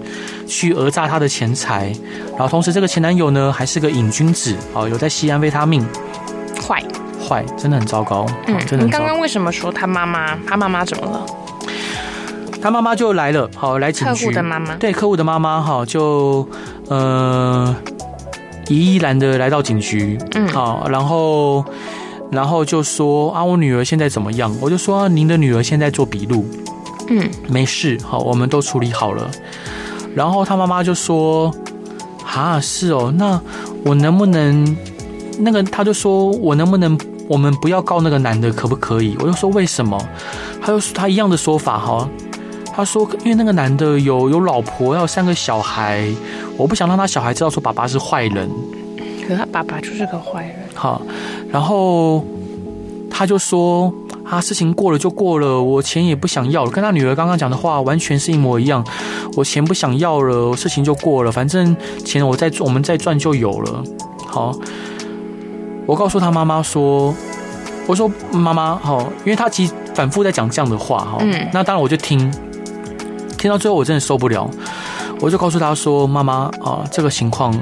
[0.47, 1.93] 去讹诈他的钱财，
[2.33, 5.83] 然后同时这个前男友呢还是个瘾君子，哦，有在吸安非他命，
[6.61, 6.83] 坏
[7.27, 8.27] 坏，真的很糟糕。
[8.49, 8.85] 嗯，真的。
[8.85, 10.37] 你刚刚为什么说他妈妈？
[10.47, 11.27] 他妈妈怎么了？
[12.63, 14.25] 他妈妈就来了，好来警局。
[14.25, 16.47] 客户的妈妈对客户的妈妈，哈就
[16.89, 17.75] 呃，
[18.69, 21.65] 怡然的来到警局，嗯，好，然后
[22.31, 24.55] 然后就说啊，我女儿现在怎么样？
[24.61, 26.45] 我就说您的女儿现在做笔录，
[27.09, 29.31] 嗯，没事，好，我们都处理好了。
[30.15, 31.55] 然后他妈妈就说
[32.27, 33.41] 啊，是哦，那
[33.85, 34.77] 我能不能
[35.39, 35.63] 那个？
[35.63, 39.17] 他就说我能不能我们不要告那个男的，可不可以？
[39.21, 39.99] 我就说为什么？
[40.61, 42.09] 他就说他一样的说法，哈。
[42.73, 46.09] 他说：“因为那个男的有有老婆，要有三个小孩，
[46.57, 48.49] 我不想让他小孩知道说爸爸是坏人。
[49.27, 50.57] 可他爸爸就是个坏人。
[50.75, 51.03] 好，
[51.51, 52.25] 然后
[53.11, 53.93] 他就说：
[54.25, 56.71] 啊，事情过了就过了，我钱也不想要了。
[56.71, 58.83] 跟他女儿刚刚讲的话完全是一模一样。
[59.37, 63.85] 我钱不想要了，事情就过了，反正钱我再我们再赚就有了。
[64.27, 64.57] 好，
[65.87, 67.15] 我告诉他妈妈说：
[67.87, 72.33] 我说妈妈，好，因为他其实反复在讲这样的话，哈，嗯，那当然我就听。”
[73.41, 74.47] 听到最后我真的受不了，
[75.19, 77.59] 我就告诉他说：“妈妈啊，这个情况，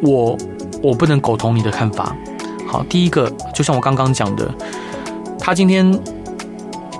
[0.00, 0.34] 我
[0.82, 2.16] 我不能苟同你的看法。
[2.66, 4.52] 好，第一个就像我刚刚讲的，
[5.38, 5.92] 他今天。”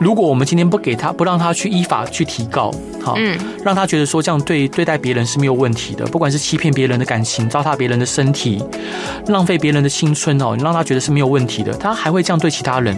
[0.00, 8.64] 如果我们今天不给他，不让他去依法去提告，好，嗯，让他觉得说这样对对待别人是没有问题的，不管是欺骗别人的感情、糟蹋别人的身体、
[9.26, 12.96] 浪费别人的青春哦，你让他觉得是没有问题的，他还会这样对其他人。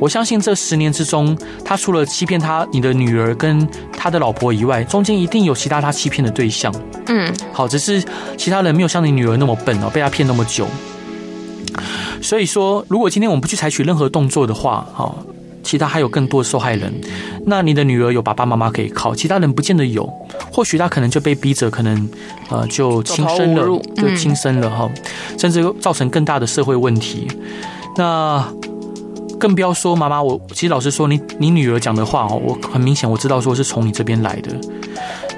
[0.00, 3.66] 我相信这十年之中，他除了欺骗他你的女儿跟
[3.96, 6.74] 他的老婆以外，中间一定有其他他欺骗的对象。
[7.06, 8.02] 嗯，好，只是
[8.36, 10.66] 其他人没有像你女儿那么笨哦，被他骗那么久。
[12.20, 15.24] 所以说，如果今天我们不去采取任何动作的话，好。
[15.74, 16.94] 其他还有更多的受害人，
[17.44, 20.08] 那你的女儿有爸爸妈妈可以靠，其他人不见得有，
[20.52, 22.08] 或许他可能就被逼着，可能
[22.48, 24.88] 呃就轻生了，就轻生了哈，
[25.36, 27.26] 甚至造成更大的社会问题。
[27.96, 28.48] 那
[29.40, 34.56] 更不要说妈妈，我其实老实说，你你女儿讲的话哦，我很明显我知道说是从你这边来的。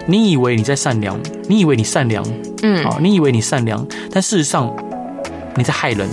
[0.07, 1.18] 你以为你在善良，
[1.49, 2.22] 你以为你善良，
[2.62, 4.70] 嗯，啊，你以为你善良，但事实上
[5.55, 6.07] 你在害人。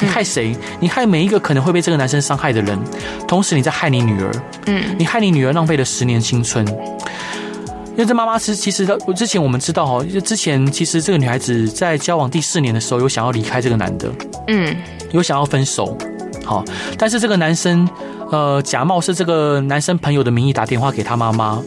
[0.00, 0.56] 你害谁？
[0.80, 2.78] 你害每一个可能会被这个男生伤害的人，
[3.26, 4.30] 同时你在害你女儿。
[4.66, 6.66] 嗯，你害你女儿浪费了十年青春。
[6.66, 14.08] 因为这妈妈是其实她之前我们知道哈，就之前其实这个女孩子在交往第四年的时候有想要离开这个男的，
[14.46, 14.76] 嗯，
[15.10, 15.98] 有想要分手。
[16.44, 16.64] 好，
[16.96, 17.88] 但是这个男生
[18.30, 21.60] 呃假冒是这个男生朋友的名义打电话给他妈妈，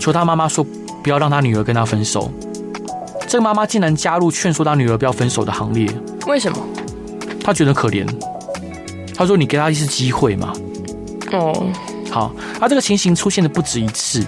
[0.00, 0.66] 求他妈妈说
[1.04, 2.32] 不要让他女儿跟他分手。
[3.28, 5.88] 这个妈妈竟然加入劝说他女儿不要分手的行列。
[6.26, 6.58] 为什么？
[7.46, 8.04] 他觉得可怜，
[9.14, 10.52] 他说：“你给他一次机会嘛。”
[11.30, 11.64] 哦，
[12.10, 14.24] 好，他这个情形出现的不止一次，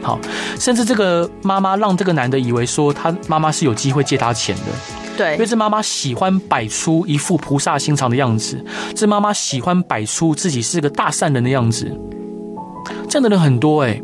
[0.00, 0.18] 好，
[0.58, 4.62] 甚至这个妈妈让这个男的以为说他妈妈是有机会借他钱的，
[5.16, 11.94] 对，因为这妈妈喜欢摆出一副菩萨心肠的样子，这妈妈喜欢摆出自己是个大善人的样子，
[13.10, 14.02] 这样的人很多哎、欸，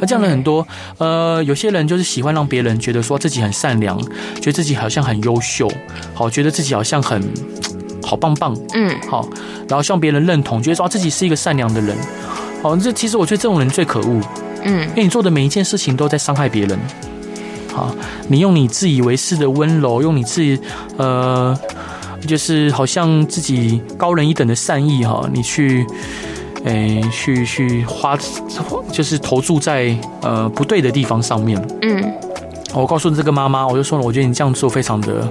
[0.00, 0.66] 他这样的人很多，
[0.98, 4.00] 呃，有些人就是喜欢让别人觉得说自己很善良，
[4.40, 5.70] 觉得自己好像很优秀，
[6.12, 7.22] 好，觉得自己好像很。
[8.04, 9.26] 好棒棒，嗯，好，
[9.68, 11.96] 然后希望别人认同，觉得说自己是一个善良的人，
[12.62, 14.20] 好，这其实我觉得这种人最可恶，
[14.62, 16.78] 嗯，因为你做的每一件事情都在伤害别人，
[17.72, 17.94] 好，
[18.28, 20.60] 你用你自以为是的温柔，用你自己
[20.96, 21.58] 呃，
[22.26, 25.86] 就是好像自己高人一等的善意哈，你去，
[26.64, 28.16] 诶，去去花，
[28.92, 32.12] 就是投注在呃不对的地方上面，嗯，
[32.74, 35.28] 我告诉这个妈妈，我就说了，我觉得你这样做非常的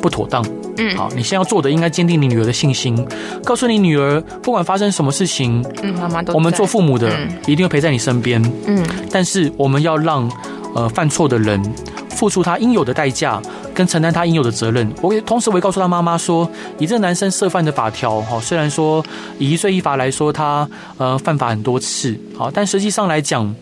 [0.00, 0.44] 不妥当。
[0.82, 3.06] 嗯，好，你现在要做的应该坚定你女儿的信心，
[3.44, 7.08] 告诉你女儿，不管发生什么事情，嗯，妈妈都，我们做父母的
[7.46, 8.42] 一定会陪在你身边。
[8.66, 10.28] 嗯，但是我们要让
[10.74, 11.62] 呃犯错的人
[12.10, 13.40] 付出他应有的代价，
[13.72, 14.90] 跟承担他应有的责任。
[15.00, 19.04] 我也同时我也告诉他妈妈说，以这个男生涉犯的法条，哈，虽然说
[19.38, 20.68] 以一罪一罚来说，他
[20.98, 23.54] 呃犯法很多次，好，但实际上来讲，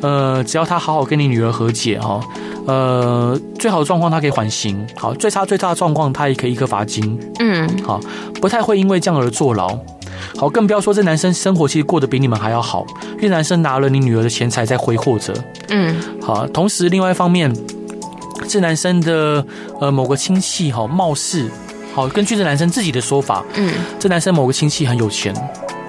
[0.00, 2.20] 呃，只要他好好跟你女儿和解，哈。
[2.68, 7.98] 呃，最好的状况他可以缓刑，好，最差最差的状况他也可以一颗罚金，嗯，好，
[8.42, 9.74] 不太会因为这样而坐牢，
[10.36, 12.84] 好，更不要说这男生生活其实过得比你们还要好，
[13.16, 15.32] 因为男生拿了你女儿的钱财在挥霍着，
[15.70, 17.50] 嗯，好，同时另外一方面，
[18.46, 19.42] 这男生的
[19.80, 21.50] 呃某个亲戚好貌似，
[21.94, 25.34] 好，根据这男生自己的说法，嗯，这男生某个亲戚很有钱，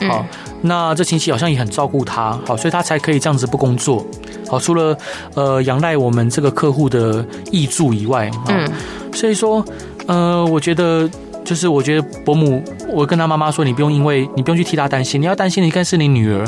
[0.07, 0.25] 好，嗯、
[0.61, 4.05] 那这亲戚好像也很照顾他，好，所以他才可以这样子不工作。
[4.49, 4.97] 好，除了
[5.35, 8.67] 呃仰赖我们这个客户的益助以外，嗯，
[9.13, 9.63] 所以说，
[10.07, 11.07] 呃，我觉得
[11.45, 16.43] 就是我觉得伯母，我跟他妈妈说，你不用因为你不用去替他担心，你要担心的应该是你女儿，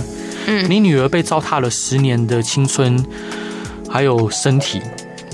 [0.48, 3.06] 嗯，你女儿被糟蹋了十年的青春，
[3.88, 4.82] 还有身体，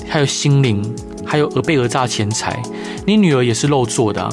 [0.10, 0.84] 还有心灵，
[1.26, 2.62] 还有讹被讹诈钱财，
[3.06, 4.30] 你女儿也是肉做的啊，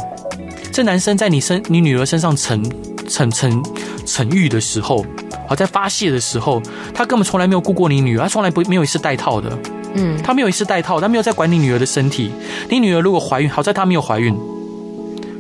[0.73, 2.61] 这男生在你身你女儿身上逞
[3.09, 3.63] 逞逞
[4.05, 5.07] 逞欲的时候。
[5.47, 9.51] 好，在发泄的时候，他根本从来没有顾过你女儿，他从来不没有一次带套的，
[9.95, 12.31] 嗯，他没有一次带套，他没有在管你女儿的身体。
[12.69, 14.35] 你女儿如果怀孕，好在她没有怀孕，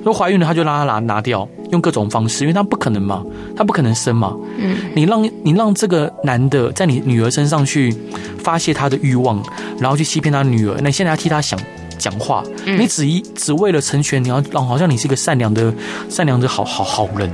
[0.05, 3.25] 如果怀孕了，他就让她拿拿掉，用各种方式，因为他不可能嘛，
[3.57, 7.95] 他不可能生嘛，嗯，你让你让这个男的在你女儿身上去
[8.38, 9.43] 发泄他的欲望，
[9.79, 11.59] 然后去欺骗他女儿，那你现在要替他想
[11.99, 15.73] 讲话，嗯，你只一只为了成全，你要让好像你是一个善良的
[16.11, 17.31] 善良的好好好人，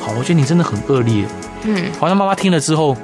[0.00, 1.24] 好，我觉得你真的很恶劣。
[1.64, 2.96] 嗯，好像妈妈听了之后，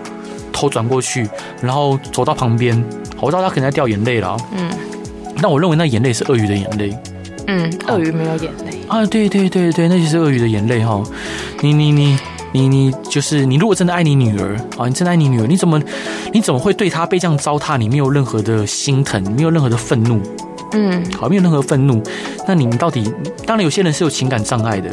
[0.53, 1.29] 头转过去，
[1.61, 2.83] 然后走到旁边，
[3.21, 4.37] 我知道她可能在掉眼泪了。
[4.57, 4.71] 嗯，
[5.41, 6.97] 但我认为那眼泪是鳄鱼的眼泪。
[7.47, 9.07] 嗯，鳄鱼没有眼泪啊？
[9.07, 11.03] 对对对对，那就是鳄鱼的眼泪哈。
[11.63, 12.19] 你你你
[12.53, 15.81] 你你就是你，如果真的爱你女儿啊，你真的爱你女儿，你怎么
[16.33, 17.79] 你怎么会对她被这样糟蹋？
[17.79, 20.21] 你没有任何的心疼，没有任何的愤怒。
[20.73, 22.03] 嗯，好，没有任何愤怒。
[22.47, 23.11] 那你到底？
[23.47, 24.91] 当然有些人是有情感障碍的。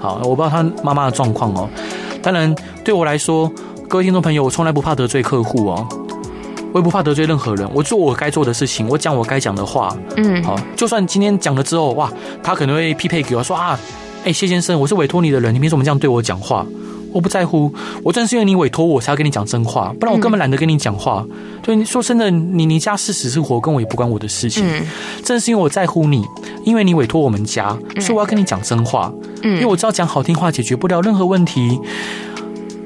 [0.00, 1.68] 好，我不知道他妈妈的状况哦。
[2.22, 2.54] 当然，
[2.90, 3.48] 对我来说，
[3.88, 5.86] 各位听众朋友，我从来不怕得罪客户哦，
[6.72, 7.70] 我也不怕得罪任何人。
[7.72, 9.96] 我做我该做的事情，我讲我该讲的话。
[10.16, 13.78] 嗯，好，就算今天讲了之后，哇，他可能会匹配给我说啊，
[14.24, 16.66] 哎，谢先生，我是委托你的人，你凭什么这样对我讲话？
[17.12, 17.72] 我不在乎，
[18.02, 21.24] 我正是因为你委托我，才要跟你讲真话，不然我根本懒得跟你讲话。
[21.62, 24.64] 对，你说真的，你你家是死是活，跟我也不关我的事情。
[24.66, 24.84] 嗯，
[25.24, 26.24] 正是因为我在乎你，
[26.64, 29.12] 因为你委托我们家，所以我要跟你讲真话。
[29.42, 31.80] 嗯，因为我知道讲好听话解决不了任何问题，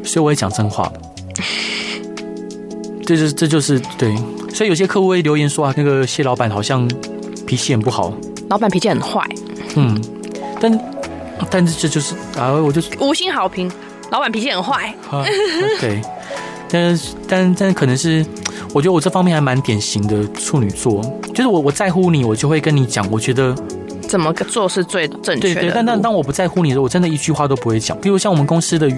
[0.05, 0.93] 所以我也讲真话。
[3.07, 4.15] 这就是这就是对，
[4.53, 6.89] 所以有些客户会留言说啊，那个谢老板好像
[7.47, 8.13] 脾气很不好，
[8.49, 9.21] 老板脾气很坏。
[9.77, 10.01] 嗯，
[10.61, 10.81] 但
[11.51, 13.71] 但是这就是啊，我就五星好评。
[14.11, 15.25] 老板脾气很坏，啊，
[15.81, 16.01] 对，
[16.69, 18.25] 但但但可能是，
[18.73, 21.03] 我觉得我这方面还蛮典型的处女座，
[21.35, 23.53] 就是我我在乎你，我就会跟你讲，我觉得
[24.15, 25.55] 怎么做是最正确的。
[25.55, 27.99] 对对，但但当我不在乎你的时候，我真的一句话都不会讲。
[28.01, 28.89] 比如像我们公司的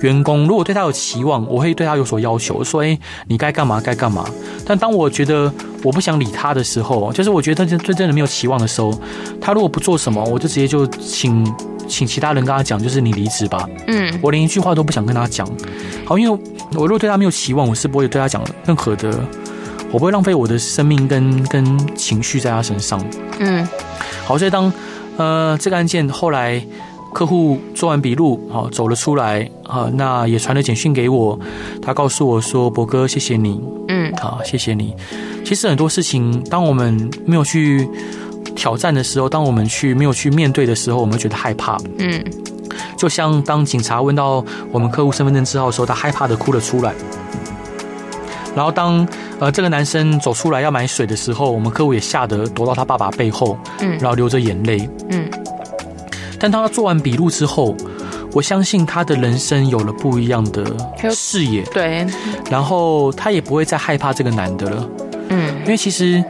[0.00, 4.24] 员工，如果对他有期望，我会对他有所要求，说哎，你该干嘛该干嘛。
[4.64, 5.52] 但当我觉得
[5.82, 8.96] 我不想理他的时候，就是我觉得他真真的没有期望的时候，
[9.40, 11.52] 他如果不做什么，我就直接就请。
[11.90, 13.68] 请其他人跟他讲，就是你离职吧。
[13.88, 15.44] 嗯，我连一句话都不想跟他讲。
[16.04, 16.40] 好，因为
[16.74, 19.10] 我如果对他没有期望，我是不会对他讲任何的，
[19.92, 23.04] 我不会浪费我的生命跟跟情绪在他身上。
[23.38, 23.66] 嗯，
[24.24, 24.72] 好，所以当
[25.16, 26.62] 呃这个案件后来
[27.12, 31.38] 客户做完笔录，好走了出来，好，那也传了简讯给我，
[31.82, 34.94] 他告诉我说：“博哥，谢谢你。”嗯，好，谢谢你。
[35.44, 37.88] 其实很多事情，当我们没有去。
[38.56, 41.78] 挑战的时候，当我们去没有去面对的时候，我们会觉得害怕。
[41.98, 42.22] 嗯，
[42.96, 46.92] 就像当警察问到我们客户身份证字号的时候，他害怕的哭了出来。
[48.60, 49.08] 然后当
[49.38, 54.86] 呃这个男生走出来要买水的时候，我们客户也吓得躲到他爸爸背后，嗯，然后流着眼泪。
[55.08, 55.30] 嗯，
[56.38, 57.74] 但当他做完笔录之后，
[58.34, 60.62] 我相信他的人生有了不一样的
[61.10, 61.62] 视野。
[61.72, 62.06] 对，
[62.50, 64.88] 然后他也不会再害怕这个男的了。
[65.30, 66.22] 嗯，因为其实。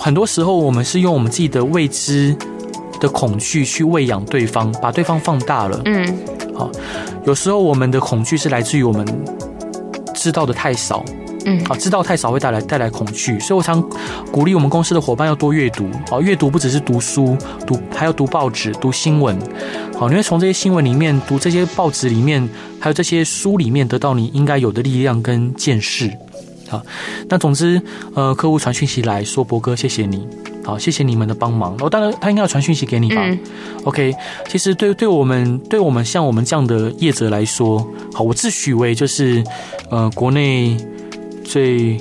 [0.00, 2.36] 很多时候，我们是用我们自己的未知
[3.00, 5.80] 的恐惧去喂养对方，把对方放大了。
[5.86, 6.16] 嗯，
[6.54, 6.70] 好，
[7.24, 9.04] 有时候我们的恐惧是来自于我们
[10.14, 11.04] 知道的太少。
[11.48, 13.82] 嗯，啊，知道太少会带来带来恐惧，所以我常
[14.30, 15.88] 鼓励我们公司的伙伴要多阅读。
[16.10, 17.34] 啊，阅读不只是读书，
[17.66, 19.38] 读还要读报纸、读新闻。
[19.98, 22.46] 好，你会从这些新闻里面、读这些报纸里面，
[22.78, 26.12] 还有这些书里面得到你应该有的力量跟见识。
[26.68, 26.82] 好，
[27.30, 27.80] 那总之，
[28.14, 30.28] 呃，客户传讯息来说，博哥，谢谢你，
[30.62, 31.74] 好，谢谢你们的帮忙。
[31.80, 33.22] 哦当然他应该要传讯息给你吧。
[33.24, 33.38] 嗯、
[33.84, 34.14] OK，
[34.48, 37.78] 其实对对我们对我们像我们这样的业者来说，
[38.12, 39.42] 好，我自诩为就是
[39.88, 40.76] 呃国内。
[41.48, 41.96] 最，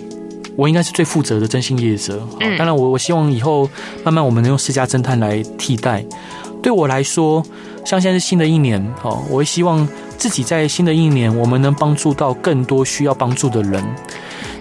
[0.58, 2.22] 我应该是最负责的征信业者。
[2.58, 3.70] 当然，我我希望以后
[4.04, 6.04] 慢慢我们能用私家侦探来替代。
[6.62, 7.42] 对我来说，
[7.86, 9.88] 像现在是新的一年，哦，我会希望
[10.18, 13.82] 自己在新的一年，我们能帮助到更多需要帮助的人，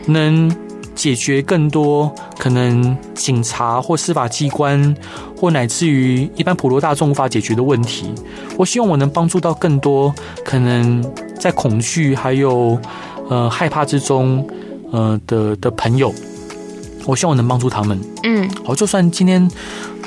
[0.06, 0.54] 能
[0.94, 4.94] 解决更多可能警察或司法机关
[5.36, 8.14] 或乃至于一般普罗大众无法解决的问题。
[8.56, 10.14] 我希望我能帮助到更多
[10.44, 11.04] 可能
[11.40, 12.78] 在恐惧还有
[13.28, 14.46] 呃害怕之中。
[14.96, 16.10] 呃的的朋友，
[17.04, 18.00] 我希望我能帮助他们。
[18.22, 19.46] 嗯，好，就算今天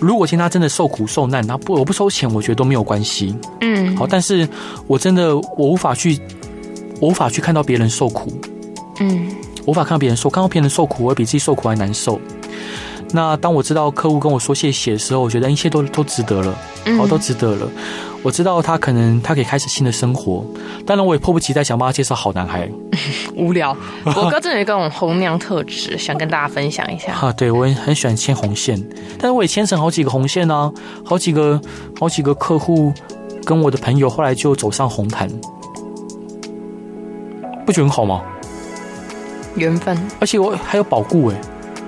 [0.01, 3.35] 如果今天他真的受苦受难，他不我不收钱，我觉得都没有关系。
[3.61, 4.49] 嗯，好，但是
[4.87, 6.19] 我真的我无法去，
[6.99, 8.33] 我无法去看到别人受苦。
[8.99, 9.29] 嗯，
[9.67, 12.19] 无法看到别人受，看到别人受苦，我会比自己受苦还难受。
[13.11, 16.55] 那当我知道客户跟我说谢谢的时候，我觉得一切都都值得了，
[16.97, 17.67] 好，都值得了。
[18.21, 20.45] 我知道他可能他可以开始新的生活，
[20.85, 22.69] 当然我也迫不及待想帮他介绍好男孩。
[23.35, 27.13] 无聊，我哥真的有一种红娘特质， 想跟大家分享一下。
[27.13, 28.77] 啊，对，我也很喜欢牵红线，
[29.17, 30.71] 但是我也牵成好几个红线啊，
[31.05, 31.59] 好几个
[31.97, 32.93] 好几个客户
[33.45, 35.29] 跟我的朋友后来就走上红毯，
[37.65, 38.21] 不觉得很好吗？
[39.55, 41.41] 缘分，而且我还有保固哎。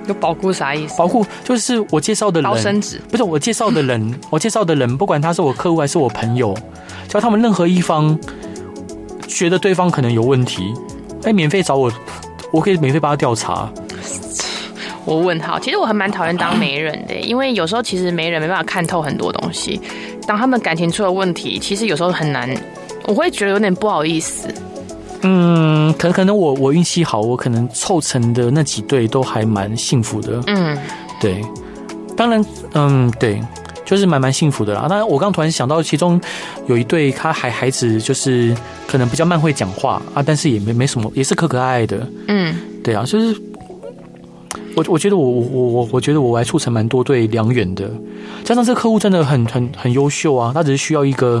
[0.06, 0.96] 有保护啥意思？
[0.98, 6.54] 保护就是我介绍的人，保生纸不是我介绍的人， 我介绍的人，不管他是我客户还是我朋友，
[7.08, 8.18] 只要他们任何一方
[9.26, 10.62] 觉得对方可能有问题，
[11.24, 11.92] 哎，免费找我，
[12.50, 13.72] 我可以免费帮他调查。
[15.04, 19.80] 我问号，其实我还蛮讨厌当媒人的，因为有时候其实媒人没办法看透很多东西，
[20.28, 22.48] 当他们感情出了问题，其实有时候很难，
[23.06, 24.51] 我会觉得有点不好意思。
[25.22, 30.40] 嗯，可能可能我我运气好，我可能凑成的那几对都还蛮幸福的。
[30.46, 30.76] 嗯，
[31.20, 31.40] 对，
[32.16, 32.44] 当然，
[32.74, 33.40] 嗯，对，
[33.84, 34.86] 就是蛮蛮幸福的啦。
[34.88, 36.20] 当然，我刚突然想到，其中
[36.66, 38.52] 有一对，他还孩子就是
[38.88, 42.04] 可能比较慢会讲话啊，但是也没没什么，也是可可爱爱的。
[42.26, 43.40] 嗯，对啊，就是
[44.74, 47.88] 我我觉得我我我我觉得我还促成蛮多对良缘的，
[48.42, 51.40] 加上这个客户真的很很很优秀啊，他只是需要一个。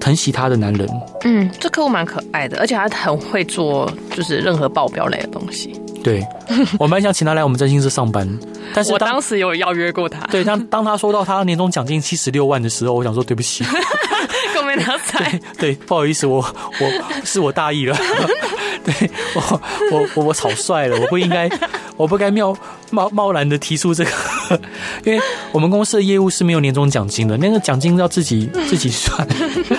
[0.00, 0.88] 疼惜他的男人，
[1.24, 5.72] 嗯，这客户蛮可爱的，而且他很会做，就是任何报表类的东西。
[6.02, 6.24] 对，
[6.78, 8.26] 我蛮想请他来我们真心社上班，
[8.72, 10.20] 但是我当时有邀约过他。
[10.28, 13.64] 对，当当他说到他年终奖金七十六万的时候，我想说对不起，
[14.54, 15.38] 够没拿彩。
[15.58, 16.38] 对，不好意思，我
[16.80, 17.96] 我是我大意了。
[18.84, 21.50] 对我我我我草率了，我不应该，
[21.96, 22.56] 我不该贸
[22.90, 24.10] 贸贸然的提出这个，
[25.04, 25.20] 因为
[25.52, 29.26] 我们公司的业务是没有年终奖金的，那个奖金要自己 自己算，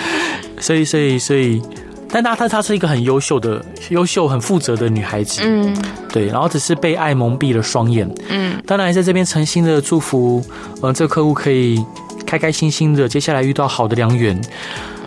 [0.60, 1.62] 所以所以所以，
[2.08, 5.76] 但她她她是一个很优秀的、优秀很负责的女孩子，嗯，
[6.12, 10.44] 对，然后只是被爱蒙蔽了双眼，嗯，当然在这边诚心的祝福，
[10.82, 11.84] 呃，这个客户可以
[12.26, 14.40] 开开心心的接下来遇到好的良缘，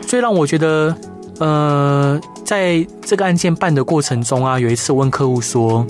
[0.02, 0.96] 最让我觉得。
[1.40, 5.86] 呃，在这个案件办的过程中啊，有一次我问客户说：“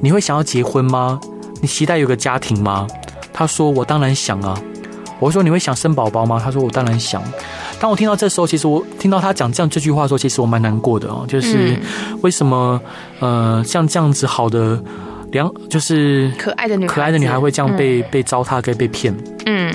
[0.00, 1.20] 你会想要结婚吗？
[1.60, 2.86] 你期待有个家庭吗？”
[3.36, 4.58] 他说：“我当然想啊。”
[5.20, 7.22] 我说：“你会想生宝宝吗？”他说：“我当然想。”
[7.78, 11.26] 当我听到这时候，其实我听到他讲这样这句话的时候，其实我蛮难过的哦。
[11.28, 11.78] 就是
[12.22, 12.80] 为什么
[13.20, 14.82] 呃，像这样子好的
[15.32, 19.14] 良，就是可爱的女可爱的女孩会这样被、嗯、被糟蹋跟被骗？
[19.44, 19.72] 嗯。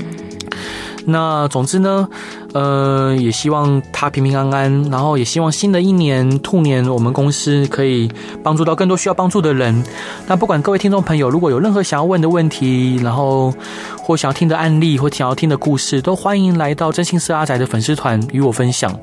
[1.06, 2.08] 那总之呢，
[2.54, 8.12] 呃，也希望他平平安安，然后也希望新的一年兔年，我们公司可以
[8.44, 9.84] 帮助到更多需要帮助的人。
[10.28, 13.54] 那不管各位听众朋友，如果有任何想要问的问题，然后
[13.98, 18.96] 或想要听的案例，或想要听的故事，都欢迎来到真心社阿宅的粉丝团与我分享。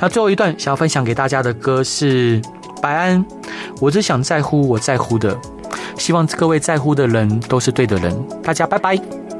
[0.00, 2.40] 那最后一段想要分享给大家的歌是
[2.82, 3.24] 白安，
[3.80, 5.36] 我只想在乎我在乎的，
[5.96, 8.14] 希望各位在乎的人都是对的人。
[8.42, 9.35] 大家拜拜。